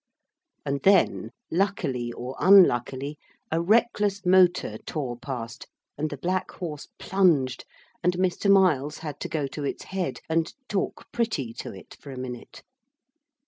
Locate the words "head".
9.83-10.21